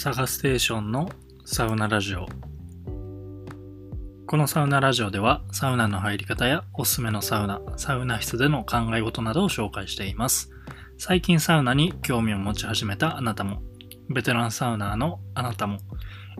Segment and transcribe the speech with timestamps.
[0.00, 1.08] サガステーションの
[1.44, 2.26] サウナラジオ。
[4.28, 10.52] このサウナラジオではサウナの入り方やおすすめのサウナ、サウナ室での考え事などを紹介しています。
[10.98, 13.60] 最近サウナに興味を持ち始めたあなたも
[14.08, 15.78] ベテランサウナーのあなたも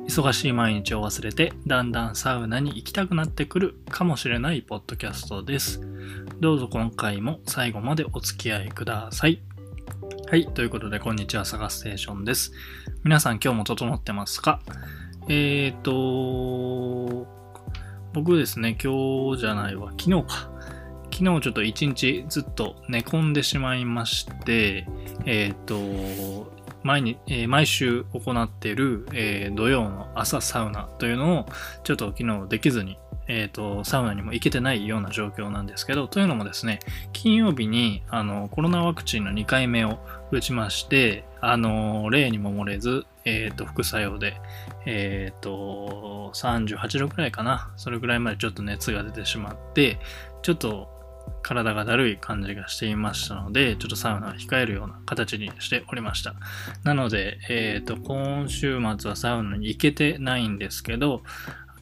[0.06, 5.80] 忙しい毎日を忘れてだんだんサウナに行きたくなってくるかもしれないポッドキャストです。
[6.38, 9.47] どうぞ今回も最後までお付き合いください。
[10.30, 10.46] はい。
[10.46, 12.52] ということで、こんにちは、サガステーションです。
[13.02, 14.60] 皆さん、今日も整ってますか？
[15.26, 17.26] えっ、ー、と、
[18.12, 20.50] 僕ですね、今日じゃないわ、昨日か。
[21.10, 24.86] 昨日ちょっと一日ずっと寝込んでしまいまして、
[25.24, 26.52] えっ、ー、と、
[26.82, 31.46] 毎に、えー、毎週行っている、えー、土曜の朝サウナというのを
[31.84, 32.98] ちょっと昨日できずに
[33.28, 36.80] えっ、ー、と、サウナにも行けてないような状況なんですけど、というのもですね、
[37.12, 39.98] 金曜日に、あの、コロナワクチンの2回目を
[40.32, 44.40] 打ちまして、あの、例にも漏れず、えっ、ー、と、副作用で、
[44.86, 47.70] えっ、ー、と、38度くらいかな。
[47.76, 49.98] それぐらいまでちょっと熱が出てしまって、
[50.42, 50.88] ちょっと
[51.42, 56.34] 体がだるい感じがしていましたので、ちょっとサウナを控えるような形にしておりました。
[56.84, 61.22] なので、えっ、ー、と、今週末はサウナに行けてないんですけど、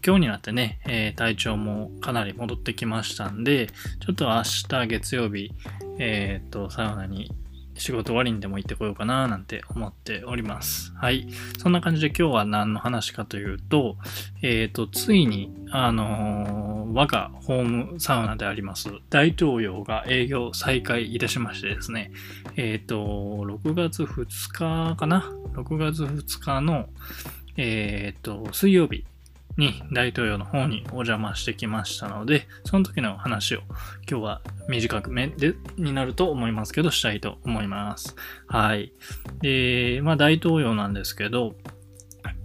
[0.07, 5.51] 今日になってね、えー、体調もかなり戻ってきましたんで、ちょっと明日月曜日、
[5.99, 7.33] えっ、と、サウナに
[7.75, 10.93] 仕事終わりにでも行ってこようかななんて思っております。
[10.95, 11.27] はい。
[11.59, 13.97] そんな感じで今日は何の話かというと、
[14.43, 22.13] えっ、と、ついに、あのー、我がホームサウナであります大東洋が営業再開いたしましてですね、
[22.55, 26.87] えっ、と、6月2日かな ?6 月2日の、
[27.57, 29.05] えっ、と、水曜日
[29.57, 33.61] に大統領の方にお邪魔してきましたので、その時の話を
[34.09, 38.17] 今日は短くめでになると思いますけど、したいと思います。
[38.47, 38.93] はい。
[39.41, 41.57] で、まあ大統領なんですけど、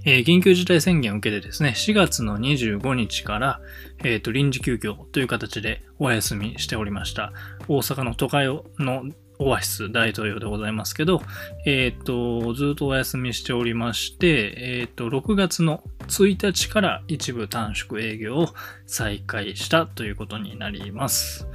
[0.03, 3.61] えー、緊急事態宣言を受けてですね、4月の25日から、
[4.03, 7.33] えっ、ー、と、臨時休業という形でお休みしておりました。
[7.67, 8.47] 大阪の都会
[8.79, 9.05] の
[9.41, 11.22] オアシス大統領でございますけど、
[11.66, 18.50] えっ、と、ずっとお休みしておりまして、えっ、と、6月の1日から一部短縮営業を
[18.85, 21.47] 再開したということになります。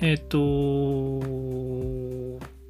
[0.00, 0.28] えっ、と、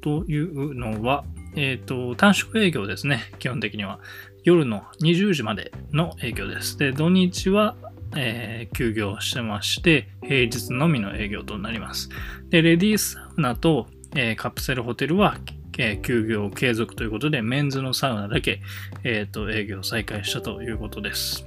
[0.01, 1.23] というのは、
[1.55, 3.31] えっ、と、短縮営業ですね。
[3.39, 3.99] 基本的には。
[4.43, 6.77] 夜の20時までの営業です。
[6.77, 7.77] で、土日は
[8.15, 12.09] えー、休業してまして、平日のみの営業となります。
[12.49, 15.37] で、レディースサウナとえ、カプセルホテルは、
[15.77, 18.61] え、休業継続ということで、メンズのサウナだけ、
[19.03, 21.45] えっ、と、営業再開したということです。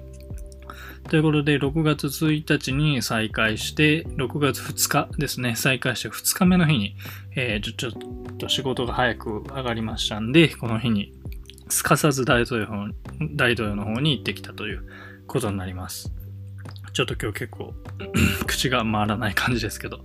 [1.09, 6.97] ということで、6月1日に再開して、6月2日ですね、再開して2日目の日に、
[7.37, 7.99] えー、ちょ、ちょ
[8.35, 11.13] っと仕事が早く上がりましたんで、この日に、
[11.69, 12.69] すかさず大統領
[13.35, 14.85] 大統領の方に行ってきたという
[15.27, 16.13] ことになります。
[16.97, 17.75] ちょっと今日結構
[18.49, 20.01] 口が回らない感じですけど、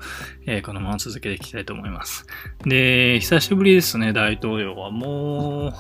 [0.46, 2.26] えー、このまま続けていきたいと思います。
[2.66, 4.92] で、久しぶりですね、大統領は。
[4.92, 5.74] もう、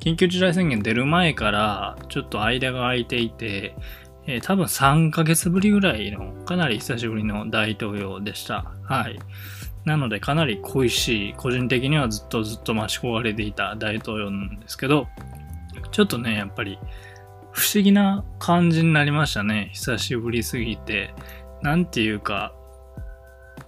[0.00, 3.74] 緊急事態宣言出る前からちょっと間が空いていて、
[4.26, 8.70] えー、多分3ヶ月ぶりぐらいのかなり久しぶりの大統領でした。
[8.84, 9.18] はい。
[9.86, 15.08] なのでかなり恋しい、個人的にはずっとずっと待ち焦がれていた大統領なんですけど、
[15.90, 16.78] ちょっとね、やっぱり
[17.58, 19.70] 不思議な感じになりましたね。
[19.74, 21.12] 久しぶりすぎて。
[21.60, 22.54] なんていうか、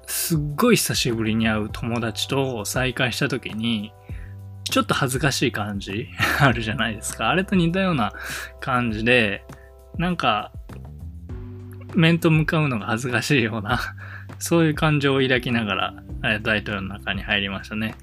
[0.06, 3.92] すっごい久しぶりに会う友達と再会した時に、
[4.62, 6.06] ちょっと恥ずかしい感じ
[6.38, 7.30] あるじゃないですか。
[7.30, 8.12] あれと似たような
[8.60, 9.44] 感じで、
[9.98, 10.52] なんか、
[11.96, 13.80] 面と向かうのが恥ずかしいような
[14.38, 15.94] そういう感情を抱きながら、
[16.42, 17.96] 大統領の中に入りましたね。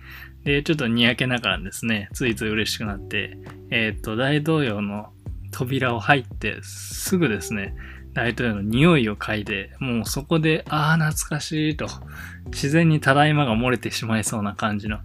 [0.43, 3.37] で、ちょっとにやけながらですね、ついつい嬉しくなって、
[3.71, 5.13] えっ、と、大統領の
[5.51, 7.75] 扉を入ってすぐですね、
[8.13, 11.87] 大統領の匂いを嗅いで、もうそこで、ああ、懐かしいと、
[12.47, 14.99] 自然にただいまが漏れてしまいそうな感じの、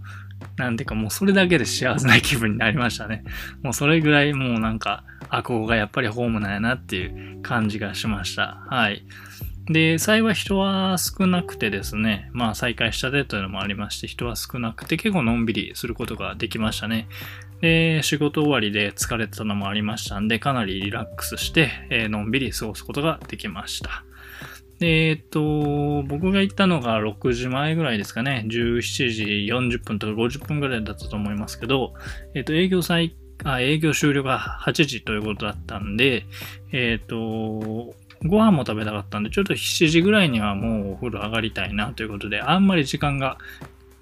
[0.56, 3.22] なんていうかもうそれだけで幸せな気分になりましたね。
[3.62, 8.62] もうそれぐらいもうなんか、あ、ここがやっぱりホームなんやなっていう感じがしました。
[8.68, 9.04] はい。
[9.66, 17.08] で、幸い人は少なくてですね、まあ再開したてというのもありまして、人は少なくて結構のんびりすることができましたね。
[17.62, 24.04] で、仕事終わりで疲れてたのもありましたんで、かなりリラックスして、えー、のんびり過ごすことができました。
[24.80, 29.24] えっ、と、僕が行ったのが6時前ぐらいですかね、17時
[29.78, 31.94] 40分とか50分ぐらいだったと思いますけど、
[32.34, 33.14] えっ、と、営業再
[33.44, 36.26] あ、営業終了が8時ということだったんで、
[36.72, 37.94] えっ、と、
[38.24, 43.38] ご飯も食べたかったんで、ちょっと7時ぐらいにはもうお風呂上がりたいなということで、あんまり時間が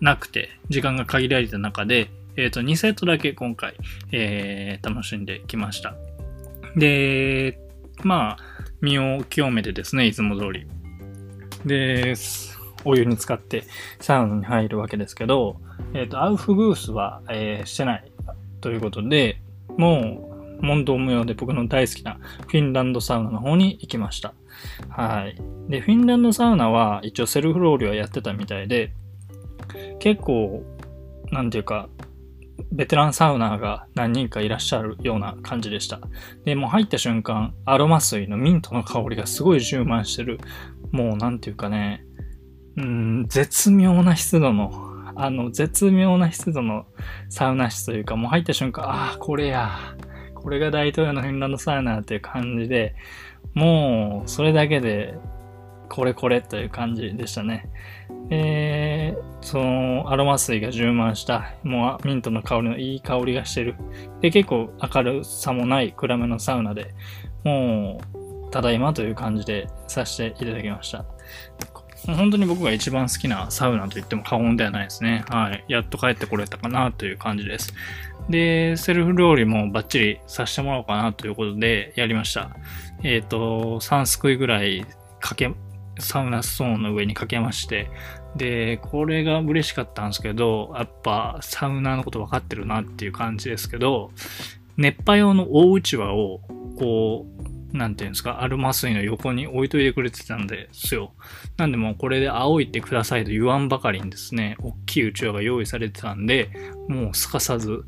[0.01, 3.75] なくて、時間が限られた中で、えっ、と、2セットだけ今回、
[4.12, 5.94] えー、楽しんできました。
[6.75, 7.58] で、
[8.02, 8.37] まあ、
[8.81, 10.66] 身を清めてですね、いつも通り。
[11.66, 12.14] で、
[12.87, 13.64] お湯に使って
[14.00, 15.60] サウナに入るわけですけど、
[15.92, 18.10] えっ、と、アウフグースは、えーしてない
[18.62, 19.42] ということで、
[19.76, 20.26] も
[20.62, 24.32] う、問答無用で僕の大好きなフィンランドサウナの方に行きました。
[24.88, 25.37] はい。
[25.70, 28.92] で、フィンランドサウナは一応セルフロールはやってたみたいで、
[29.98, 30.62] 結構、
[31.32, 31.88] なんていうか、
[32.73, 36.01] ベテランサウナーが何人かいらっしゃるような感じでした。
[36.45, 40.39] で、もう入った瞬間、アロマ水のミントの香りがすごい充満してる。
[40.93, 42.05] もうなんていうかね、
[42.77, 44.73] うん、絶妙な湿度の、
[45.17, 46.87] あの、絶妙な湿度の
[47.29, 49.71] サウナ室というか、もう入った瞬間、ああ、これや、
[50.35, 52.95] これが大統領のフィンランドサウナーっていう感じで、
[53.55, 55.15] もう、それだけで、
[55.90, 57.69] これこれという感じでしたね。
[58.31, 63.75] えー、そのアロマ水が充満した、もうミントの香りのいい香りがしてる。
[64.20, 66.94] で、結構明るさもない暗めのサウナで、
[67.44, 68.00] も
[68.46, 71.04] う、ただいまという感じでさせていただきました。
[72.06, 75.25] 本当に僕が一番好きなサウナと言っても過言ではないですね。
[75.28, 75.64] はい。
[75.69, 77.75] やっと帰ってこれたかなという感じです。
[78.28, 82.56] で、セルフ料理もバッチリさせてもらおうかなということでやりました。
[83.02, 84.87] えっ、と、3すくいぐらい
[85.20, 85.50] かけ、
[86.00, 87.91] サウナストーンの上にかけまして、
[88.37, 94.11] で、これが嬉しかったんですけど、やっぱサウナーのこと分かってるなっていう感じですけど、
[94.76, 96.41] 熱波用の大うちわを、
[96.79, 97.26] こ
[97.73, 101.12] う、なんていうんですか、アルマ水の横に置いといてくれてたんですよ。
[101.56, 106.50] なんでもうこれで仰いでくださいと言わんばかりにですね、大きいうちわが用意されてたんで、
[106.88, 107.85] もうすかさず、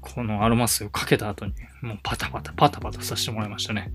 [0.00, 1.52] このアロマ水をかけた後に、
[1.82, 3.92] もうパタパタパタパタさせてもらいましたね。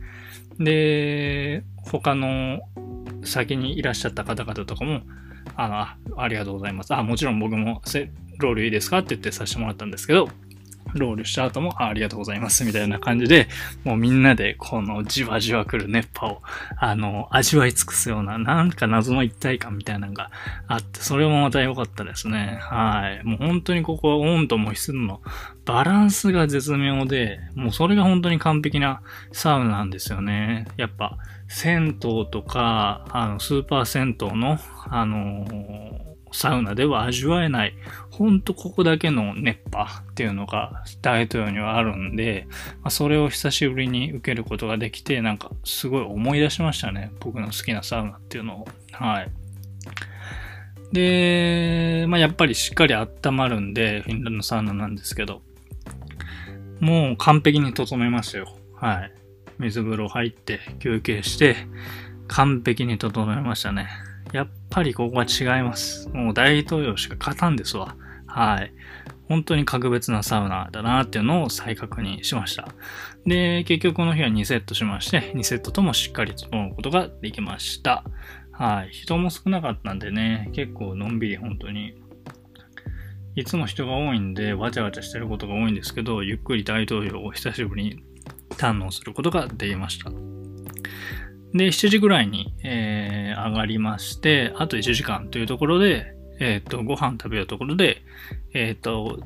[0.59, 2.61] で、他の
[3.23, 5.01] 先にいらっしゃった方々とかも、
[5.55, 6.93] あの、ありがとうございます。
[6.93, 7.81] あ、もちろん僕も
[8.39, 10.29] ロールいいですかって言ってさせてもらったんですけど、
[10.97, 13.47] ロールした後もありがとうございますみたいな感じで、
[13.83, 16.41] もうみんなでこのじわじわ来る熱波を、
[16.77, 20.31] あの、味わい尽くすような、なんか謎の一体感みたいなのが
[20.67, 22.59] あって、それもまた良かったですね。
[22.61, 23.23] はい。
[23.23, 25.21] もう本当にここは温度も湿度の
[25.65, 29.01] バランスが絶妙で、もうそれが本当に完璧な
[29.31, 30.67] サウナなんですよね。
[30.77, 31.17] やっぱ、
[31.47, 34.59] 銭湯とか、あの、スーパー銭湯の、
[34.89, 37.73] あのーサウナでは味わえない、
[38.11, 42.47] ほんとここだけの熱波っていうのが大統領にはあるんで、
[42.81, 47.11] まあ、それを久しぶりに受けることができて、なんかすごい思い出しましたね。
[47.19, 48.67] 僕の好きなサウナっていうのを。
[48.91, 49.31] はい。
[50.91, 55.41] で、まあ、やっぱりしっかり温まるんで、フィンランドサウナなんですけど、
[56.79, 58.47] もう完璧に整えましたよ。
[58.75, 59.11] はい。
[59.59, 61.55] 水風呂入って休憩して、
[62.27, 63.87] 完璧に整えましたね。
[64.33, 66.09] やっぱりここは違います。
[66.09, 67.95] もう大統領しか勝たんですわ。
[68.27, 68.73] はい。
[69.27, 72.69] 本当に格別なサウナだなっていうのを再確認しました。
[73.25, 78.03] で、結局この日は2セットしまして、2セットともしっかり整うことができました。
[78.51, 78.89] はい。
[78.91, 81.95] 人も少なかったんでね、結構のんびり本当に。
[83.35, 88.03] いつも人が多いんで、わちゃわちゃしてることが多いんですけど、ゆっくり大統領を久しぶりに
[88.51, 90.09] 堪能することができました。
[91.53, 98.03] で、7時ぐらいに、えー、上がりまして、あと1時間というところで、えっ、と、ご飯食べるところで、
[98.53, 99.19] えっ、と、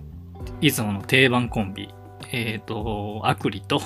[0.61, 1.89] いつもの定番コンビ、
[2.31, 3.81] えっ、と、アクリと、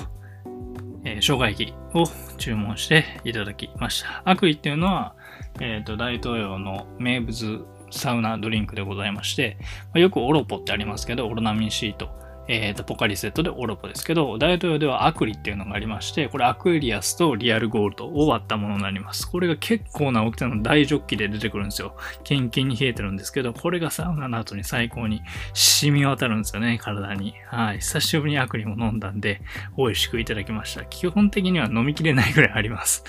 [1.04, 2.04] えー、生姜焼きを
[2.38, 4.22] 注文していただきました。
[4.24, 5.14] アクリっていうのは、
[5.60, 9.58] えっ、と、大統領の名物サウナドリンクでございまして、
[9.94, 12.10] よくオロポってありますけど、オロナミン C と、
[12.48, 19.28] えっ、と、ポカリセットでオロポですけど、大統領ではアクリっていうのがありまして、これアクエリアスとリアルゴールドを割ったものになります。
[19.28, 21.96] これが結構な大きさの大ジョッキで出てくるんですよ。
[22.24, 25.22] キンキンに冷えてるんですけど、これがサウナの後に最高に
[25.54, 27.34] 染み渡るんですよね、体に。
[27.48, 27.78] はい。
[27.78, 29.40] 久しぶりにアクリも飲んだんで、
[29.76, 30.84] 美味しくいただきました。
[30.84, 33.04] 基本的には飲みきれないぐらいあります。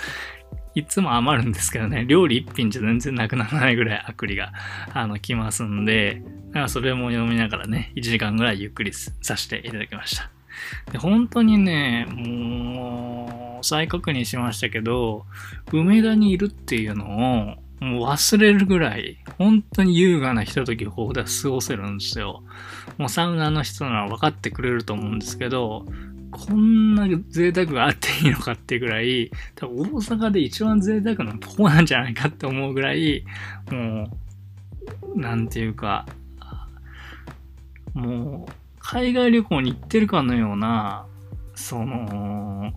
[0.74, 4.52] いつも余るんですけどね、料理一品じゃ全然なくならないぐらいアクリが、
[4.92, 10.30] あの、来ますんで、だからそれも読みながらね、1時間ぐらいゆっくりさせていただきました。
[10.92, 15.26] で本当にね、もう、再確認しましたけど、
[15.72, 22.42] 梅田にいるっていうのを、もう忘れるぐらい、本当に優雅なひとときをここで過ごせるんですよ。
[22.96, 25.86] もうサウナの人なら分かってくれると思うんですけど、
[26.30, 33.24] こんな贅沢があっていいのかってぐらい、多分大阪で一番贅沢なのここなんじゃないかって思うぐらい、
[33.70, 34.10] も
[35.14, 36.06] う、なんていうか、
[37.94, 41.06] もう、海外旅行に行ってるかのような、
[41.54, 42.72] その、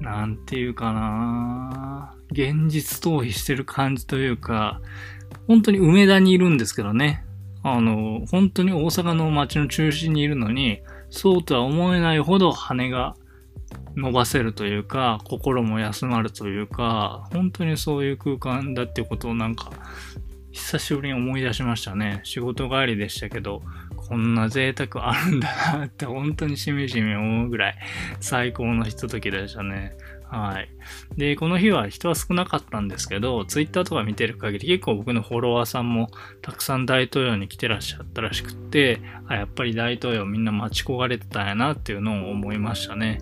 [0.00, 4.80] なんていうかな、現実逃避してる感じというか、
[5.46, 7.24] 本当に梅田にいるんですけどね。
[7.62, 10.80] あの、本当に大阪の街の中心にいるのに、
[11.12, 13.14] そうとは思えないほど羽が
[13.94, 19.70] 伸ばせるというか、心も休まるというか、本当にそういう空間だってことをなんか、
[20.52, 22.20] 久しぶりに思い出しましたね。
[22.24, 23.62] 仕事帰りでしたけど、
[23.94, 27.78] こんな贅沢あるんだなって本当にしみじみ思うぐらい
[28.20, 29.94] 最高のひとときでしたね。
[30.32, 30.68] はい。
[31.18, 36.08] で、この日は人は少なかったんですけど、ツイッターとか見てる限り結構僕のフォロワーさんも
[36.40, 43.20] たくさん大統領に来てらっしゃったらしくって、あやっぱり大統領みんな待ち焦がれてたんやなっていうのを思いましたね。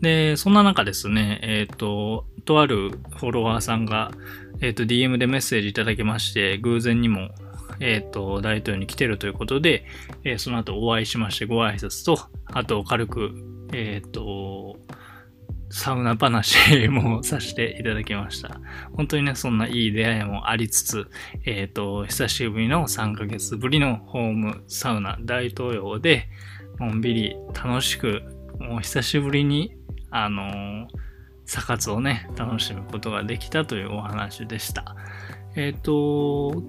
[0.00, 4.12] で、そんな中ですね、えっ、ー、と、とあるフォロワーさんが、
[4.60, 7.30] えっ、ー、と、DM でメッセージいただきまして、偶然にも
[7.80, 9.84] えっ、ー、と、大統領に来てるということで、
[10.22, 13.32] え、その後お会いしましてご挨拶と、あと軽く、
[13.72, 14.78] えっ、と、
[15.70, 18.60] サウナ話もさせていただきました。
[18.94, 21.06] 本当にね、そんないい出会いもありつつ、
[21.46, 26.28] えっ、と、久しぶりの3ヶ月ぶりのホームサウナ大統領で、
[26.80, 28.22] のんびり楽しく、
[28.58, 29.76] もう久しぶりに、
[30.10, 30.86] あのー、
[31.44, 34.96] サ活をね、楽しむことができたというお話でした。
[35.54, 36.62] えっ、ー、と、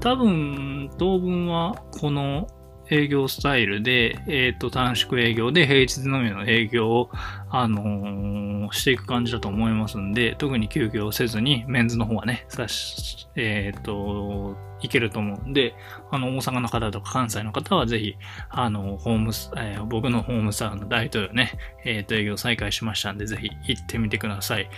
[0.00, 2.48] 多分、当分はこの
[2.90, 7.10] 営業スタイルで、えっ、ー、と、短縮営業で平日のみの営業を、
[7.50, 15.74] あのー、していく感じだと思いますんで、特に休業せずに、メンズの方はね、さし、えっ、ー、と、いけると思うんで、
[16.10, 18.16] あの、大阪の方とか関西の方はぜひ、
[18.50, 21.52] あの、ホーム、えー、僕のホームサウナ大統領ね、
[21.84, 24.68] えっ、と、営業再開しましたんで、ぜひ行ってみてください。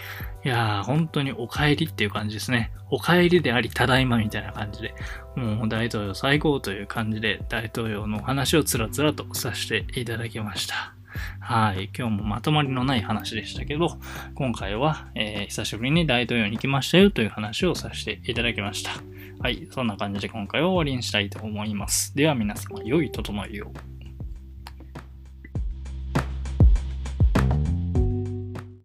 [0.44, 2.72] いやー、本当にお帰りっていう感じですね。
[2.90, 4.94] お帰りであり、ただいまみたいな感じで、
[5.36, 10.94] もう大統領最高という感じで、大統領の話をつらつらとさせていただきました。
[11.40, 11.90] はい。
[11.96, 13.98] 今日もまとまりのない話でしたけど、
[14.34, 18.90] 今回は、えー、久しぶりに大統領に来ましたよという話をさせていただきました。
[19.40, 19.68] はい。
[19.70, 22.14] そんな感じで今回は終わりにしたいと思います。
[22.16, 23.72] では皆様、良い整いを。